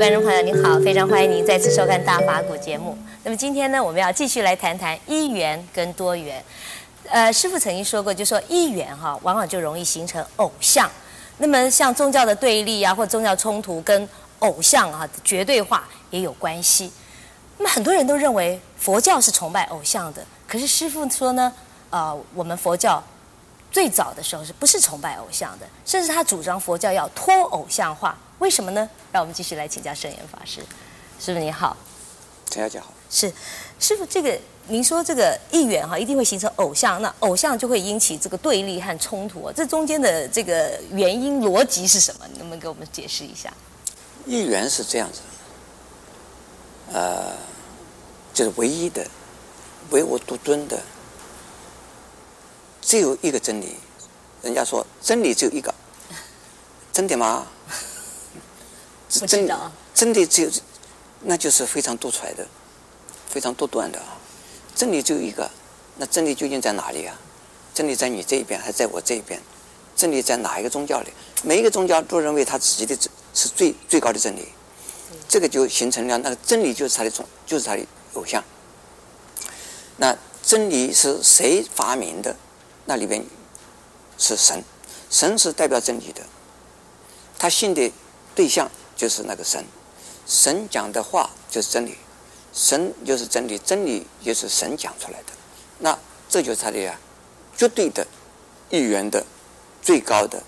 [0.00, 2.96] 观众朋友，您好，非常欢迎您再次收看《大法古》节目。
[3.22, 6.42] 那么今天呢，我们要继续来谈谈一元跟多元。
[7.06, 10.90] 呃，师父曾经说过，就说一元哈，往往就容易形成偶像。
[11.36, 14.08] 那么像宗教的对立啊，或宗教冲突，跟
[14.38, 16.90] 偶像啊绝对化也有关系。
[17.58, 21.52] 那么很多人都认为佛教是崇拜偶像的，可是师父说呢，
[21.90, 23.04] 呃，我们佛教
[23.70, 25.66] 最早的时候是不是崇拜偶像的？
[25.84, 28.16] 甚至他主张佛教要脱偶像化。
[28.40, 28.88] 为什么呢？
[29.12, 30.60] 让我们继续来请教圣严法师。
[31.20, 31.76] 师傅你好，
[32.50, 32.92] 陈小姐好。
[33.10, 33.30] 是，
[33.78, 34.36] 师傅，这个
[34.68, 39.52] 您说这个议员哈，一定会形成偶像，那偶像就会引起这个对立和冲突啊。
[39.54, 42.26] 这中间的这个原因逻辑是什么？
[42.38, 43.52] 能不能给我们解释一下？
[44.24, 45.20] 议员是这样子，
[46.92, 47.34] 呃，
[48.32, 49.06] 就是唯一的、
[49.90, 50.80] 唯我独尊的，
[52.80, 53.76] 只有一个真理。
[54.42, 55.74] 人家说真理只有一个，
[56.90, 57.46] 真的吗？
[59.20, 60.50] 不知道，真理只有，
[61.20, 62.46] 那就是非常多出来的，
[63.28, 64.16] 非常多段的啊。
[64.74, 65.50] 真理只有一个，
[65.98, 67.14] 那真理究竟在哪里啊？
[67.74, 69.38] 真理在你这一边，还是在我这一边？
[69.94, 71.10] 真理在哪一个宗教里？
[71.42, 72.96] 每一个宗教都认为他自己的
[73.34, 74.48] 是最最高的真理，
[75.28, 77.84] 这个就形成了那个真理就是他的宗，就是他的
[78.14, 78.42] 偶像。
[79.98, 82.34] 那真理是谁发明的？
[82.86, 83.22] 那里边
[84.16, 84.64] 是神，
[85.10, 86.22] 神是代表真理的，
[87.38, 87.92] 他信的
[88.34, 88.70] 对象。
[89.00, 89.64] 就是那个神，
[90.26, 91.96] 神讲的话就是真理，
[92.52, 95.32] 神就是真理，真理就是神讲出来的，
[95.78, 95.98] 那
[96.28, 96.98] 这就是他的呀，
[97.56, 98.06] 绝对的、
[98.68, 99.24] 一元的、
[99.80, 100.42] 最高的、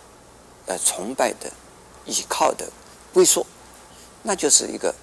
[0.66, 1.50] 呃崇拜的、
[2.04, 2.68] 依靠的、
[3.14, 3.46] 归宿，
[4.22, 4.94] 那就是一个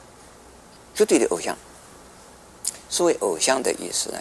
[0.93, 1.57] 绝对的偶像。
[2.87, 4.19] 所谓偶像的意思呢，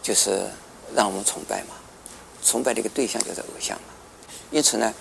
[0.00, 0.48] 就是
[0.94, 1.74] 让我们崇拜嘛，
[2.44, 3.88] 崇拜的一个对象就是偶像嘛。
[4.52, 4.94] 因此呢，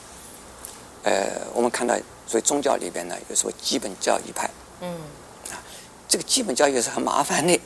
[1.04, 1.47] 呃，
[1.78, 1.96] 看到。
[2.30, 4.50] 所以宗教里边呢，有说基本教义派，
[4.82, 4.90] 嗯，
[5.50, 5.56] 啊，
[6.10, 7.58] 这个基本教义是很麻烦的。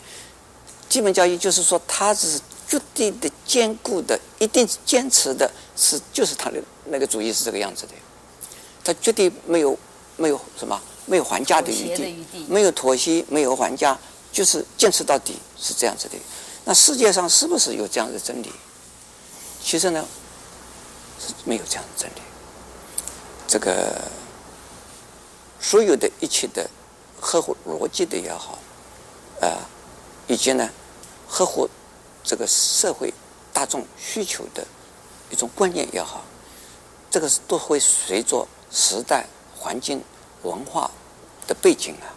[0.88, 7.94] 基本教义就是说，它是绝对的、坚固的，一定坚持的，是就是他的那个主义是这个样子的。
[8.84, 9.76] 他绝对没有
[10.16, 13.98] 没有什么，没有还价的余地，没有妥协，没有还价，
[14.32, 16.16] 就是坚持到底，是这样子的。
[16.66, 18.52] 那世界上是不是有这样的真理？
[19.64, 20.06] 其实呢，
[21.20, 22.22] 是没有这样的真理。
[23.52, 23.92] 这个。
[25.64, 26.68] 所有的一切的
[27.20, 28.58] 合乎逻辑的也好，
[29.42, 29.62] 啊，
[30.26, 30.68] 以及呢，
[31.28, 31.70] 合乎
[32.24, 33.14] 这个社会
[33.54, 34.66] 大众需求的
[35.30, 36.24] 一种观念也好，
[37.12, 40.04] 这个是都会随着时代环境
[40.42, 40.90] 文化
[41.46, 42.10] 的背景啊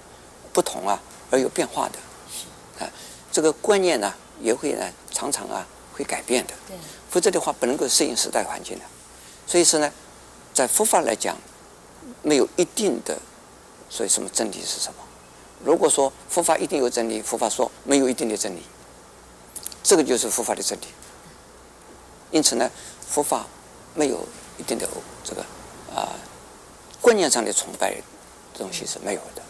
[0.55, 0.99] 不同啊
[1.31, 2.91] 而有变化的，啊，
[3.31, 6.55] 这个观念呢也会呢常常啊会改变的，
[7.11, 8.85] 否则的话不能够适应时代环境的。
[9.47, 9.93] 所以说呢，
[10.55, 11.37] 在佛法来讲，
[12.23, 13.19] 没有一定的。
[13.91, 14.95] 所以，什么真理是什么？
[15.65, 18.63] 如果说佛法一定有真理，佛法说没有一定的真理，
[19.83, 20.87] 这个就是佛法的真理。
[22.31, 22.69] 因此呢，
[23.07, 23.47] 佛法
[23.95, 24.27] 没有
[24.59, 24.89] 一定的
[25.23, 25.43] 这个
[25.95, 26.11] 啊
[27.01, 27.95] 观念上的崇拜
[28.59, 29.43] 东西是没有的。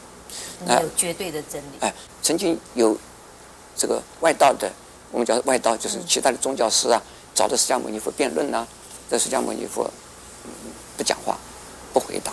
[0.66, 1.78] 没有绝对的真理。
[1.81, 2.97] 哎，曾经有
[3.76, 4.71] 这个外道的，
[5.10, 7.00] 我们叫外道，就是其他的宗教师啊，
[7.34, 8.66] 找的释迦牟尼佛辩论呐，
[9.09, 9.91] 在释迦牟尼佛
[11.04, 11.38] 讲话，
[11.92, 12.32] 不回答，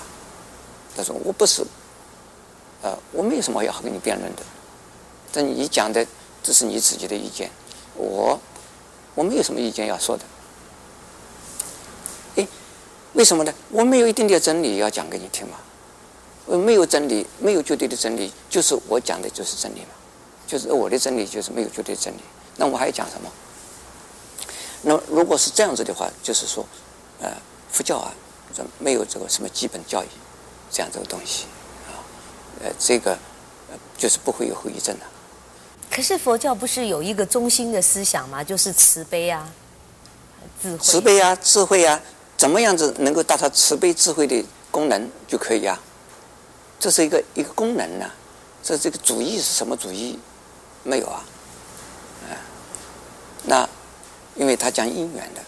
[0.96, 1.64] 他说我不是。
[2.84, 4.42] 呃，我没有什么要和你辩论的，
[5.32, 6.04] 但你讲的
[6.42, 7.52] 只是你自己的意见，
[7.96, 8.40] 我
[9.14, 10.24] 我没有什么意见要说的。
[12.38, 12.48] 哎，
[13.14, 13.54] 为什么呢？
[13.70, 15.58] 我没有一定的真理要讲给你听嘛。
[16.48, 19.90] 我没有真理，没有绝对的真理，就是我讲的就是真理嘛，
[20.48, 22.20] 就是我的真理就是没有绝对真理。
[22.58, 23.32] 那我还要讲什么？
[24.82, 26.66] 那如果是这样子的话，就是说，
[27.22, 27.30] 呃，
[27.72, 28.12] 佛教啊，
[28.80, 30.08] 没有这个什么基本教育
[30.72, 31.46] 这样这个东西
[31.88, 32.00] 啊。
[32.64, 33.12] 呃，这个
[33.70, 35.06] 呃，就是不会有后遗症的。
[35.90, 38.44] 可是佛教不是有一个中心的思想吗？
[38.44, 39.50] 就是慈悲啊，
[40.62, 40.78] 智慧。
[40.78, 42.00] 慈悲啊，智慧啊，
[42.38, 45.80] 怎么样子能够达到慈悲智慧的功能就可以啊？
[46.80, 48.16] 这是一个一个功能呢、啊。
[48.64, 50.18] 这这个主义是什么主义？
[50.84, 51.24] 没有啊。
[52.30, 52.34] 啊，
[53.44, 53.70] 那
[54.36, 55.42] 因为他讲因缘的。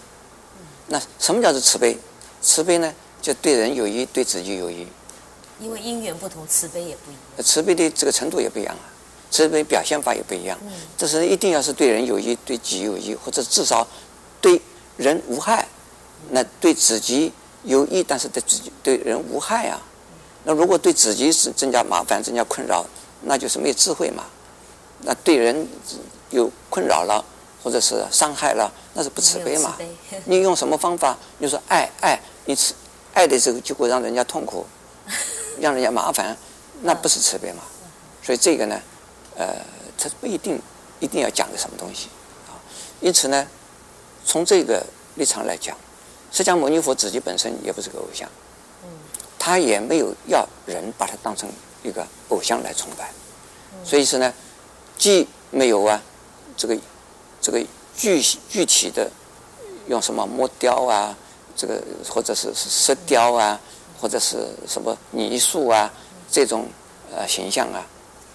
[0.88, 1.98] 那什么叫做慈悲？
[2.44, 4.86] 慈悲呢，就对人有益，对自己有益。
[5.60, 7.44] 因为因缘不同，慈悲也不一样。
[7.44, 8.84] 慈悲的这个程度也不一样啊，
[9.32, 10.60] 慈悲表现法也不一样。
[10.98, 13.88] 这是一定要是对人有益，对己有益，或者至少
[14.42, 14.62] 对
[14.98, 15.66] 人无害。
[16.30, 17.32] 那对自己
[17.64, 19.82] 有益，但是对自己对人无害啊。
[20.44, 22.86] 那如果对自己是增加麻烦、增加困扰，
[23.22, 24.26] 那就是没有智慧嘛。
[25.02, 25.68] 那对人
[26.32, 27.24] 有困扰了，
[27.62, 29.78] 或者是伤害了，那是不慈悲嘛。
[30.26, 31.18] 你用什么方法？
[31.38, 32.74] 你说爱爱，你慈
[33.14, 34.66] 爱的时候，结果让人家痛苦。
[35.60, 36.36] 让人家麻烦，
[36.82, 37.62] 那不是慈悲嘛？
[38.24, 38.82] 所以这个呢，
[39.36, 39.54] 呃，
[39.98, 40.60] 它不一定
[41.00, 42.08] 一定要讲个什么东西
[42.48, 42.58] 啊。
[43.02, 43.46] 因此呢，
[44.26, 44.84] 从这个
[45.16, 45.78] 立场来讲，
[46.32, 48.28] 释迦牟尼佛自己本身也不是个偶像，
[49.38, 51.48] 他也没有要人把他当成
[51.84, 53.12] 一个偶像来崇拜。
[53.84, 54.34] 所以说呢，
[54.98, 56.02] 既没有啊，
[56.58, 56.76] 这个
[57.40, 57.64] 这个
[57.96, 58.20] 具
[58.50, 59.12] 具体的
[59.88, 61.16] 用什么木雕啊，
[61.56, 63.60] 这个或者是石雕啊，
[64.00, 65.92] 或者是什么泥塑啊
[66.30, 66.68] 这种
[67.16, 67.86] 呃形象啊，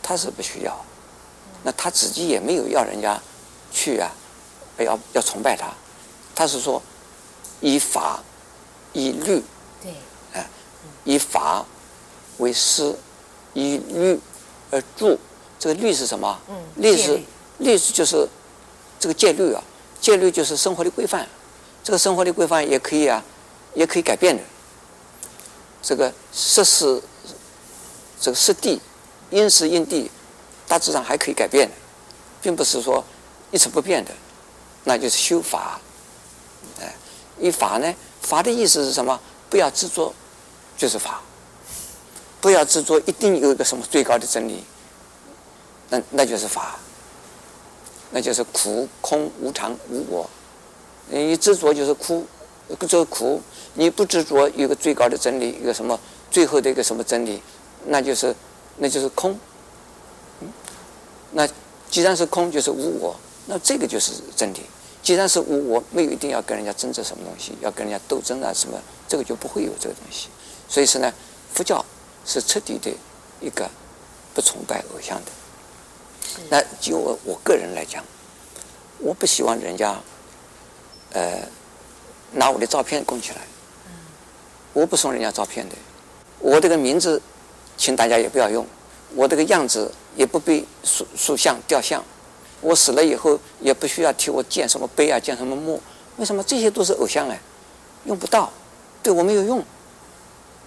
[0.03, 0.85] 他是不需要。
[1.63, 3.21] 那他自己也没有要人家
[3.73, 4.11] 去啊，
[4.79, 5.69] 要要崇拜他。
[6.35, 6.81] 他是说
[7.61, 8.23] 以法
[8.93, 9.43] 以律，
[9.83, 9.93] 对，
[10.33, 10.49] 哎，
[11.05, 11.65] 以法
[12.39, 12.95] 为师，
[13.55, 14.21] 以律
[14.71, 15.19] 而著。
[15.59, 16.39] 这个律是什么？
[16.77, 17.21] 律是
[17.59, 18.29] 律是就是
[19.01, 19.61] 这个戒律啊，
[20.01, 21.27] 戒律就是生活的规范。
[21.83, 23.23] 这个生活的规范也可以啊，
[23.75, 24.43] 也可以改变的。
[25.81, 27.03] 这个设施，
[28.21, 28.81] 这个时地，
[29.31, 30.11] 因时因地，
[30.67, 31.75] 大致上还可以改变的，
[32.43, 33.03] 并不是说
[33.51, 34.13] 一成不变的。
[34.85, 35.81] 那就是修法。
[36.81, 36.95] 哎，
[37.39, 39.19] 以法呢，法的意思是什么？
[39.49, 40.13] 不要执着，
[40.77, 41.23] 就是法。
[42.41, 44.63] 不要执着，一定有一个什么最高的真理。
[45.91, 46.79] 那那就是法，
[48.11, 50.29] 那就是苦空无常无我。
[51.11, 52.27] 你执着就是苦，
[52.81, 53.41] 就是苦；
[53.75, 55.99] 你不执着，有个最高的真理，一个什么
[56.31, 57.43] 最后的一个什么真理，
[57.87, 58.35] 那就是
[58.77, 59.39] 那就是空。
[61.33, 61.49] 那
[61.91, 63.17] 既然是空，就是无我，
[63.47, 64.61] 那这个就是真理。
[65.03, 70.29] 既然是无我，没有一定要跟人家争执什么东西，要跟人家斗争啊什么，这个就不会有这个东西。
[70.69, 71.13] 所以说呢，
[71.55, 71.83] 佛教
[72.27, 72.91] 是彻底的
[73.41, 73.69] 一个
[74.35, 75.31] 不崇拜偶像的。
[76.51, 78.05] 那就我我个人来讲，
[78.99, 79.99] 我不希望人家，
[81.13, 81.41] 呃，
[82.33, 83.39] 拿我的照片供起来。
[84.73, 85.75] 我不送人家照片的，
[86.39, 87.21] 我这个名字，
[87.77, 88.67] 请大家也不要用，
[89.15, 92.05] 我这个样子也不必塑塑像雕像，
[92.61, 95.81] 我死了以后也不需要替我建什么碑啊，建什么墓，
[96.17, 97.35] 为什么这些都是偶像呢？
[98.05, 98.51] 用不到，
[99.03, 99.65] 对我没有用，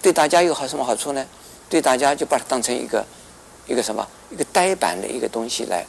[0.02, 1.26] 对大家有好什么好处呢？
[1.70, 3.06] 对大家就把它当成一个。
[3.68, 4.06] 一个什么？
[4.32, 5.86] 一个呆板的一个东西来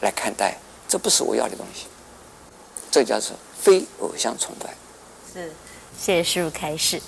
[0.00, 0.58] 来看待，
[0.88, 1.86] 这不是我要的东西。
[2.92, 4.72] 这叫做非偶像崇拜。
[5.32, 5.50] 是，
[5.98, 7.00] 谢谢师傅开示。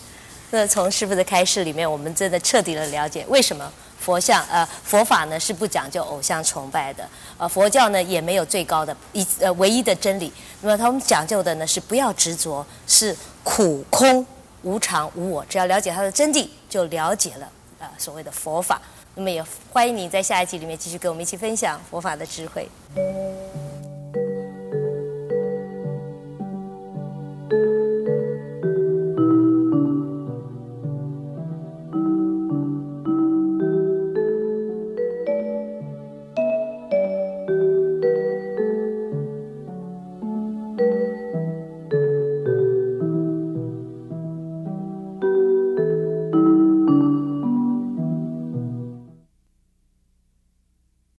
[0.51, 7.07] 那从师傅的开示里面，我们真的彻底的了解为什么佛像呃佛法呢是不讲究偶像崇拜的。
[7.37, 10.33] 呃，佛教呢也没有最高的一呃唯一的真理。
[10.63, 14.25] 那么他们讲究的呢是不要执着，是苦空
[14.63, 15.45] 无常无我。
[15.47, 18.81] 只要了解它的真谛，就了解了呃所谓的佛法。
[19.17, 22.69] 那么也欢迎你在下一集里面继续跟我们一起分享佛法的智慧。